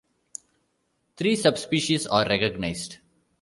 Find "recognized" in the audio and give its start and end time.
2.27-2.97